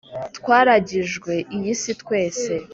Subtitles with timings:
[0.37, 2.53] twaragijwe iyi si twese